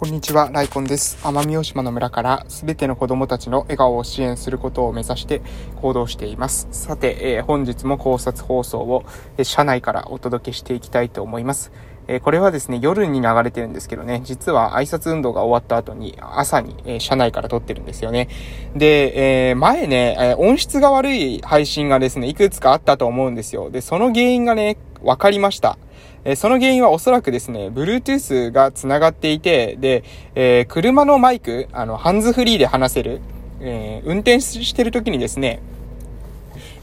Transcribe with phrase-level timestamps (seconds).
[0.00, 1.18] こんにちは、ライコンです。
[1.26, 5.42] 奄美大島の村からすべての子供たちの笑顔を支援することを目指して
[5.76, 6.68] 行動しています。
[6.70, 9.04] さて、えー、本日も考察放送を、
[9.36, 11.70] えー、車内からお届けしていきたいと思います。
[12.08, 18.30] えー、これはですね、夜に流れてるんですけどね、実は挨拶運動が終わった後に朝に、え車内から撮ってるんですよね。
[18.74, 23.68] で、え前ね、え音質が悪い配信がですね、いくつかあったと思うんですよ。
[23.68, 25.76] で、その原因がね、分かりました。
[26.24, 33.20] えその原因はおそらくですね、Bluetooth が繋がっていて、で、えー、車のマイク、あの、ハンズフリーで話せる、
[33.60, 35.60] えー、運転してる時にですね、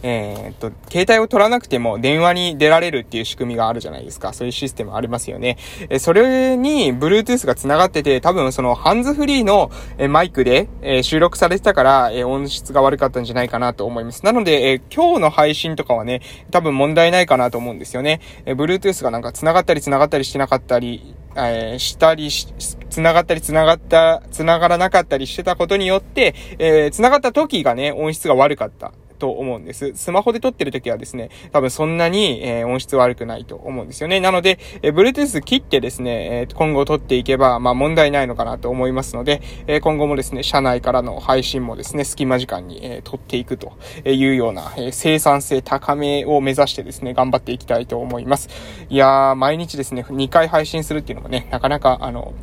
[0.03, 4.33] えー、っと、携帯を取らなくても電話に出られるっていう仕組みがあるじゃないですか。
[4.33, 5.57] そういうシステムありますよね。
[5.89, 14.23] えそれに Bluetooth が繋がってて、多分そのハンズフリーのえマイクで、え収録されてたから、え音質が悪かったんじゃないかなと思います。
[14.23, 16.21] なので、え今日の配信とかはね、
[16.51, 18.21] 多分問題ないかなと思うんですよね。
[18.45, 22.47] え Bluetooth がなんか繋がったり繋がったりしてなかったり、えー、したりし、
[22.89, 28.91] 繋がったり繋がった、繋がらなかったりしてたことによって、えー、繋がった時がね、音質が悪かった。
[29.17, 29.93] と思うんです。
[29.95, 34.19] スマホで撮ってる時はですね、多分そんなに、えー、音質悪くないと思うんですよね。
[34.19, 43.73] なので、えー、Bluetooth 切ってですね、えー、今後撮っていけば、まあ問題ないのかなと思いますので、えー、今後もですね、社内からの配信もですね、隙間時間に、えー、撮っていくと
[44.05, 48.49] いうような、えー、生産性高めを目指してですね、頑張っていきたいと思います。
[48.89, 52.33] いやー、毎日ですね、2回配信するっていうのもね、なかなか、あの、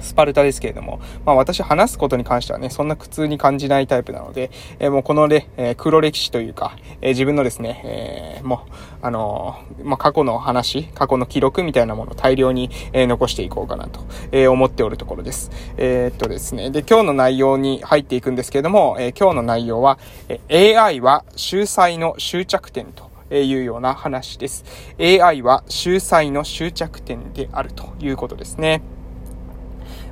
[0.00, 14.00] スパルタですけれども、まあ私話すことに関してはね、そんな苦痛に感じないタイプなので、えー、もうこのね、えー、黒歴史というか、えー、自分のですね、えもう、あのまあ過去の話、過去の記録みたいなものを大量に、え残していこうかなと、
[14.32, 15.50] え思っておるところです。
[15.76, 19.98] えっとですね、で、今日の内容に入っていくんですけれども、え今日の内容は、
[20.28, 24.64] え AI は秀才の終着点と、えいうような話です。
[24.98, 28.82] AI は秀才の終着点であるということですね。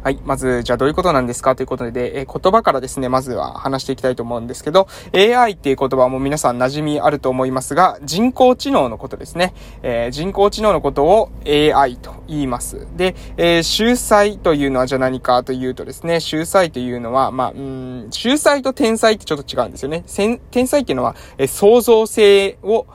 [0.02, 0.20] はい。
[0.24, 9.54] まず、じゃあどういうことなんですかということで、えー、言葉からですね、まずは話していきたいと思うんですけど、AI っていう言葉も皆さん馴染みあると思いますが、人工知能のことですね。
[9.82, 12.86] えー、人工知能のことを AI と言います。
[12.96, 20.04] で、えー、秀才というのはじゃあ何かというとですね、秀才というのは、まあ、うん、秀才と天才ってちょっと違うんですよね。
[20.50, 22.86] 天才っていうのは、えー、創造性を、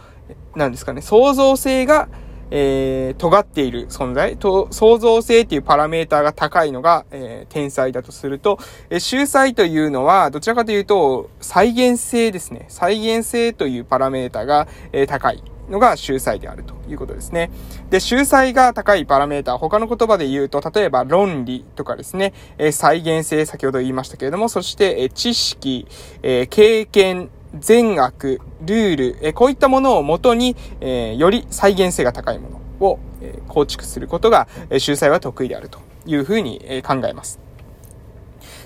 [0.56, 2.08] なんですかね、創造性が、
[2.56, 8.60] えー、尖っている存在、と、創造性っていうパラメーターが高いのが、えー、天才だとすると、
[8.92, 12.66] えー、秀才というのは、どちらかというと、再現性ですね。
[12.70, 15.44] 再現性というパラメーターが、えー、高い。
[15.70, 17.50] のが秀才であるということですね。
[17.90, 25.88] で、秀才が高いパラメータ、他の言葉で言うと、例えば論理とかですね、え、再現性、先ほど言いましたけれども、そして、え、知識、
[26.22, 32.50] え、経験、善悪、ルール、えこういったものをもとに、えより再現性が高いも
[32.80, 37.40] のを、え構築することが、え秀才は得意であるというふうに、え考えます。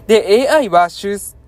[0.08, 0.90] で、AI は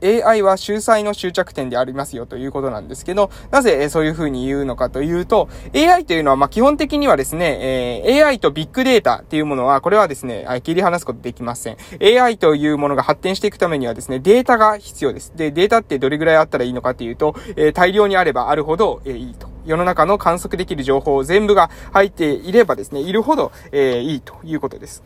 [0.02, 11.78] AI は秀才の終着点でありますよということなんですけど、なぜそういうふうに言うのかというと、AI というのはま基本的にはですね、えー、AI とビッグデータっていうものは、これはですね、切り離すことできません。
[12.02, 15.34] AI というものが発展していくためにはですね、データが必要です。
[15.36, 19.48] で、データってどれぐらいあったらいいのかっていうと、えー、大量にあればあるほど、えー、いいと。
[19.66, 25.04] 世の中の観測できる情報全部が入っていればですね、いるほど、えー、いいということです。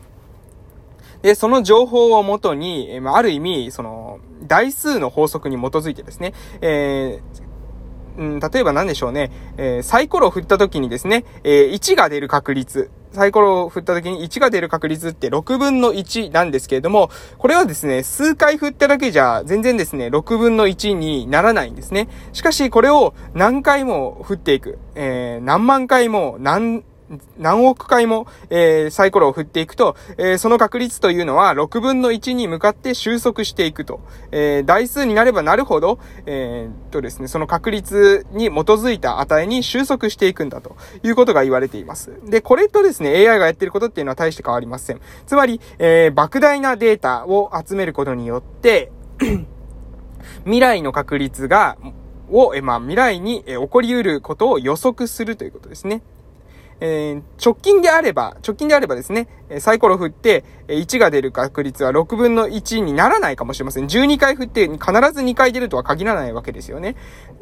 [1.24, 22.10] で、その情報をもとに、まあ、る意味、その、台数の法則に基づいてですね、えー、うん、例えば何でしょうね、えー、サイコロを振った時にですね、えー、1が出る確率、サイコロを振った時に1が出る確率って6分の1なんですけれども、これはですね、数回振っただけじゃ全然ですね、6分の1にならないんですね。
[22.34, 26.84] しかし、これを何回も振っていく、えー、何万回も何、
[27.38, 34.00] 何億回も、えー、サイコロを振っていくと、えー、その確率というのは6分の1に向かって収束していくと。
[34.30, 42.12] えー、台数になればなるほど、えー、とですね、その確率に基づいた値に収束していくんだということが言われています。
[42.24, 45.00] で、これとですね、AI がやってることっていうのは大して変わりません。
[45.26, 48.90] つまり、えー、莫大なデータを集めることによって
[50.44, 51.76] 未来の確率が、
[52.30, 56.02] を、えまあ、未来に、起こり得ることを予測するということですね。
[56.86, 59.26] えー、直近であれば、直近であればですね、
[59.58, 63.86] サイコロ振って、1が出る確率は6分の1にならないかもしれません。
[63.86, 66.94] 12回振って必ず2回出るとは限らないわけですよね。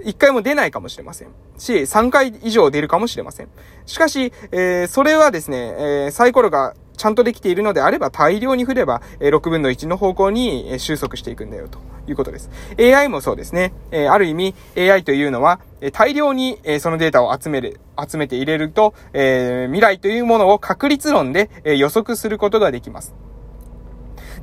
[0.05, 1.29] 1回も出ないかもしれません。
[1.59, 3.49] し、3回以上出るかもしれません。
[3.85, 12.49] しかし、えー、それはですね、えー、サイコロがちゃんとできているのであれば大量に振れば、え6分の1の方向に収束していくんだよということです。
[12.79, 13.73] AI もそうですね。
[13.91, 23.17] えある意味 AI というのは、え大量に、えそのデータを集める、集めて入れると、え未来というものを確率論で、え予測することができます。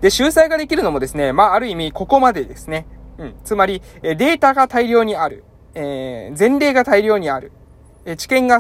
[0.02, 2.88] で、秀才ができるのもですね、まあ、ある意味、ここまでですね。
[3.20, 3.36] うん。
[3.46, 5.46] つまり、データが大量にある。
[5.76, 7.54] えー、前例が大量にある。
[8.04, 8.60] え知見が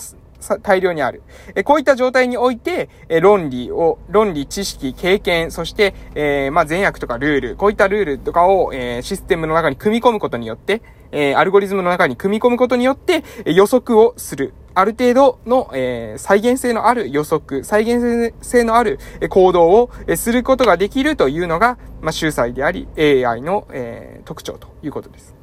[0.62, 1.22] 大量にある。
[1.56, 10.82] えこういった状態において、え論理を、論理、知識、経験、そして、えー、まあ、善悪とかルール、こういったルールとかを、えー、システムの中に組み込むことによって、
[11.12, 14.54] えー、アルゴリズムの中に組み込むことによって、え予測をする。
[14.76, 19.00] ある程度の、えー、再現性のある予測、再現性のある
[19.30, 25.39] 行動をすることができるというのが、まあ、秀才であり、AI の、え、特徴ということです。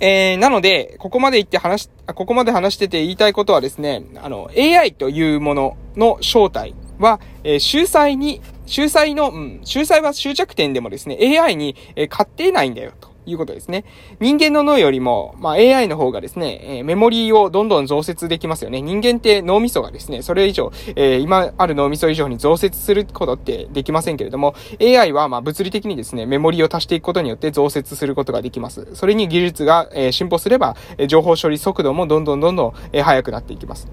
[0.00, 13.13] えー、なので、ここまで言って話ここまで話してて言いたいことはですね、あの、AI というものの正体は、えー、秀才に、秀才の、うん、秀才は終着点でもですね、AI に、えー、勝ってないんだよと。
[13.26, 13.84] いうことですね。
[14.20, 18.80] 人間の脳よりも、まあ、AI の方がですね、え、メモリーをどんどん増設できますよね。
[18.82, 28.88] 人間って脳みそがですね、それ以上、えー、今ある脳みそ以上に増設することってできませんけれども、AI はま物理的にですね、メモリーを足していくことによって増設することができます。
[28.94, 33.88] それに技術が、え、進歩すれば、え情報処理速度もどんどんどんどん、え速くなっていきます。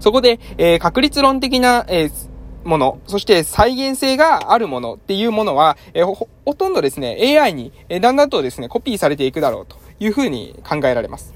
[0.00, 2.35] そこで、え確率論的な、えー
[2.66, 11.32] もの、そして再現性があるものっていうものは、えほ、ほとんどですね、AI に、えだんだんとですね、コピーされていくだろうというふうに考えられます。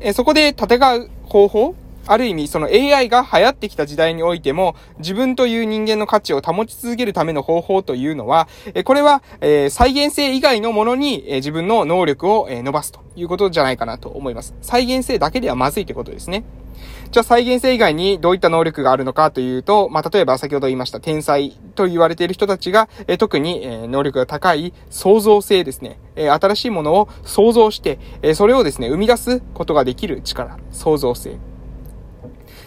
[0.00, 1.74] えそこで戦う方法
[2.08, 8.48] ある意味、その AI が流行ってきた時代においても、自分という人間の価値を保ち続けるための方法というのは、
[8.84, 9.22] これは、
[9.70, 14.54] 再現性以外のものに、自分の能力を、伸ばすということじゃないかなと思います。
[14.62, 16.44] 再現性だけではまずいということですね。
[17.10, 25.98] じゃあ再現性以外にどういった能力があるのかというと、まあ、例えば先ほど言いました天才と言われている人たちが、え特に、え能力が高い創造性ですね。
[26.16, 31.36] え新しいものを創造して、えそれをですね、生み出すことができる力、創造性。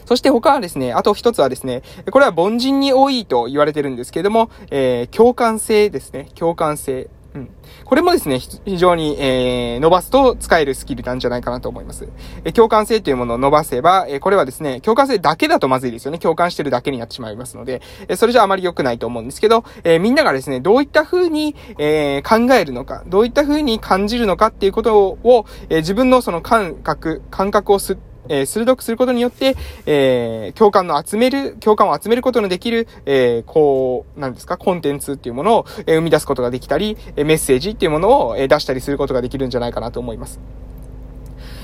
[0.05, 6.29] そして他はですね、あと一つはですね、これは凡人に多いと言われてるんですけれども、えー、共感性ですね。
[6.35, 7.09] 共感性。
[7.33, 7.49] うん。
[7.85, 12.09] これもですね、非常に、えー、伸ばすと使えるスキルなんじゃないかなと思います。
[12.43, 16.19] え、共感性というものを伸ばせば、え、これはですね、共感性だけだとまずいですよね。
[16.19, 40.39] 共感してるだけになってしまいますので、え、それじゃあまり良くないと思うんですけど、え、みんながですね、どういった風に、え、考えるのか、どういった風に感じるのかっていうことを、え、自分のその感覚、感覚をすって、えー、鋭くすることによって、えー、共感の集める、共感を集めることのできる、えー、こう、なんですか、コンテンツっていうものを、え生み出すことができたり、えメッセージっていうものを、え出したりすることができるんじゃないかなと思います。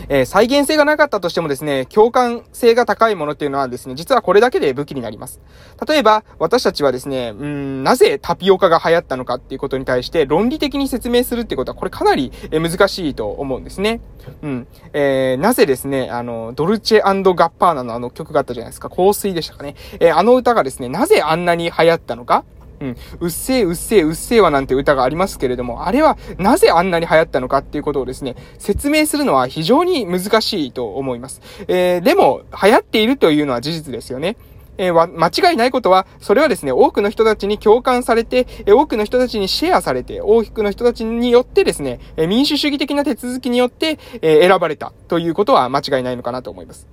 [0.09, 5.41] えー、再現性がなかったとしてもですね、共感性が高いものっていうのはですね、実はこれだけで武器になります。
[5.87, 14.01] 例えば、私たちはですね、うん、なぜタピオカが流行ったのかっていうことに対して論理的に説明するってことは、これかなり難しいと思うんですね。
[14.41, 14.67] うん。
[14.93, 17.01] えー、なぜですね、あの、ドルチェ
[17.35, 18.89] ガッパーナのあの曲があったじゃないですか。
[18.89, 19.75] 香水でしたかね。
[19.99, 22.43] えー、あの歌がですね、なぜあんなに流行ったのか
[22.79, 22.97] うん。
[23.19, 31.41] うっせえ、うっせえ、うっせえわなんて歌がありますけれども、あれはなぜあんなに流行ったのかっていうことをですね、説明するのは非常に難しいと思います。
[31.67, 34.37] えー、でも、流行っているというのは事実ですよね。
[34.77, 46.87] えー、間違いないことは、それはですね、多くの人たちに共感されて、えー、多くの人たちにシェアされて、多くの人たちによってですね、えー、民主主義的な手続きによって、え選ばれたということは間違いないのかなと思います。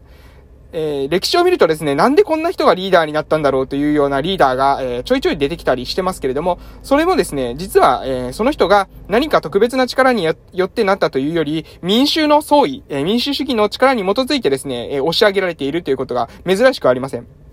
[0.77, 10.35] えー、歴史を見るとですね、なんでこんな人がリーダーになったんだろうというようなリーダーが、えー、ちょいちょい出てきたりしてますけれども、それもですね、実は、えー、その人が何か特別な力によ
[10.67, 17.44] ってなったというより、民衆の総意、え民主主義の力に基づいてですね、え押し上げられているということが珍しくありません。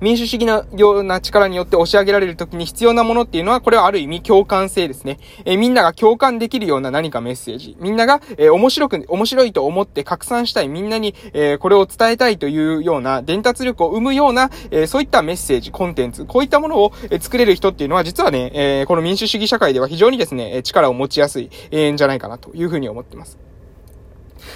[0.00, 5.18] 民主主義のような力によって押し上げられるときに必要なものっていうのは、これはある意味共感性ですね。
[5.44, 7.76] えー、みんなが共感できるような何かメッセージ。
[7.80, 10.68] みんなが、えー、面白く、面白いと思って拡散したい。
[10.68, 23.38] みんなに、えー、これを伝えたいというような伝達力を生むような、えそういったメッセージ、コンテンツ、こういったものを、え作れる人っていうのは、実はね、えこの民主主義社会では非常にですね、力を持ちやすい、えんじゃないかなというふうに思っています。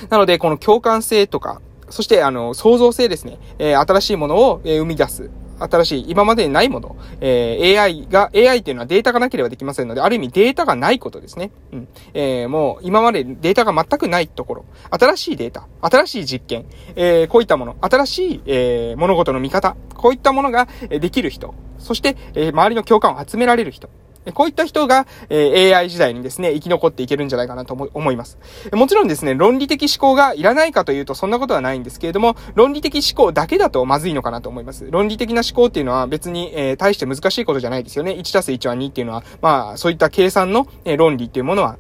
[0.09, 3.39] なので、この共感性とか、そして、あの、創造性ですね。
[3.59, 5.31] えー、新しいものを、えー、生み出す。
[5.61, 6.97] 新しい、今までにないもの。
[7.21, 11.51] えー、AI が、AI っていうのはデータがなければできませんので、ある意味データがないことですね。
[11.73, 11.89] うん。
[12.15, 14.65] えー、もう、今までデータが全くないところ。
[14.91, 15.69] 新しいデータ。
[15.83, 16.65] 新しい実験。
[16.97, 17.77] えー、こういったもの。
[17.81, 19.77] 新しい、えー、物事の見方。
[19.95, 21.55] こういったものができる人。
[21.79, 23.91] そして、えー、周りの共感を集められる人。
[24.35, 28.39] こういった人が、え AI 時代にですね、生き残っていけるんじゃないかなと思います。
[28.73, 34.87] もちろんですね、論理的思考がいらないかというとそんなことはないんですけれども、論理的思考だけだとまずいのかなと思います。
[34.91, 38.13] 論理的な思考っていうのは別に、えー、大して難しいことじゃないですよね。
[38.13, 41.79] 1たす1は2っていうのは、まあ、そういった計算の、え論理っていうものは、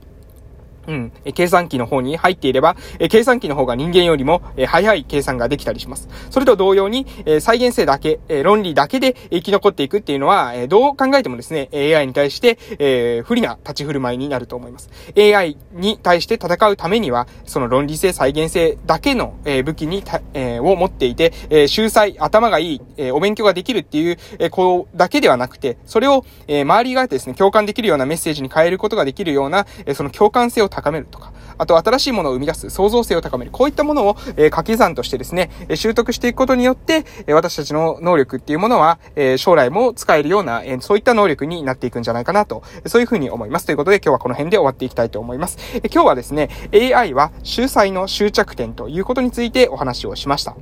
[0.90, 2.76] うん、計算機の方に入っていれば、
[3.08, 6.08] 計算機の方が人間よりも早い計算ができたりします。
[6.30, 7.06] それと同様に、
[7.40, 14.90] 再現性だけ、論理だけで生き残っていくっていうのは、どう考えてもですね、AI に対して、え不利な立ち振る舞いになると思います。
[15.16, 20.02] AI に対して戦うためには、その論理性、再現性だけの、武器に、
[20.34, 33.50] えを持っていて、え秀才、頭がいい、えお勉強ができるっていう、えこうだけではなくて、それを、え周りがですね、共感できるようなメッセージに変えることができるような、えその共感性を高高めるとか、あと新しいものを生み出す創造性を高める。
[33.50, 43.66] こういったものを、えー、掛け算としてですね、え習得していくことによって、え私たちの能力っていうものは、え将来も使えるような、えそういった能力になっていくんじゃないかなと、そういうふうに思います。
[43.66, 45.58] ということで今日はこの辺で終わっていきたいと思います。
[45.74, 50.54] え今日はですね、AI は秀才の終着点ということについてお話をしました。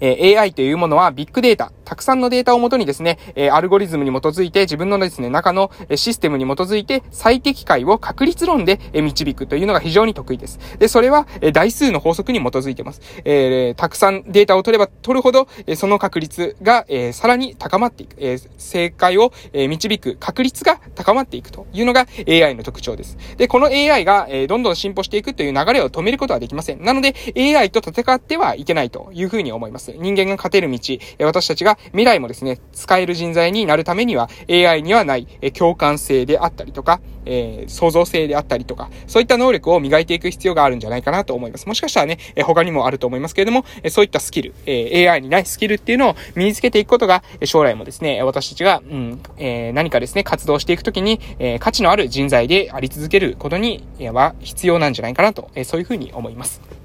[0.00, 10.58] え AI というものはビッグデータ、たくさんのデータをもとにですね、えアルゴリズムに基づいて自分のですね、中のシステムに基づいて最適解を確率論で導くというのが非常に得意です。
[10.78, 13.00] で、それはえ台数の法則に基づいてます。
[13.24, 23.16] えー、たくさんデータを取れば取るほど、その確率が、えー、さらに高まっていく、えー、正解をえ導く確率が高まっていくというのが AI の特徴です。
[23.36, 26.84] で、この AI が、え、どんどん進歩していくという流れを止めることはできません。
[26.84, 29.92] なので AI と戦ってはいけないというふうに思いますいます。。
[29.92, 30.78] 人間が勝てる道、
[31.20, 41.66] 私たちが未来もですね、使える人材になるためには AI にはない共感性であったりとか、えー、創造性であったりとか、そういった能力を磨いていく必要があるんじゃないかなと思います。
[41.66, 56.79] もしかしたらね、え他にもあると思いますけれども、えそういったスキル、え AI にないスキルっていうのを身につけていくことが、将来もですね、私たちが、うん、えー、何かですね、活動していくときに、えー、価値のある人材であり続けることには必要なんじゃないかなと、えそういうふうに思います。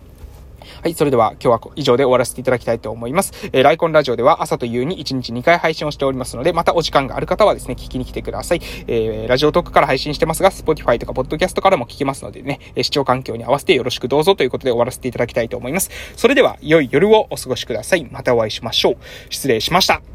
[0.82, 3.34] はい、それでは今日は以上で終わらせていただきたいと思います。
[3.54, 8.62] えー、ライコンラジオでは朝と夕に1日2回配信をしておりますので、またお時間がある方はですね、聞きに来てください。
[8.88, 15.90] えー、ラジオトークから配信してますが、Spotify とか Podcast からも聞きますのでね、視聴環境に合わせてよろしくどうぞということで終わらせていただきたいと思います。
[16.16, 18.06] それでは、良い夜をお過ごしください。
[18.12, 18.98] またお会いしましょう。
[19.30, 20.15] 失礼しました。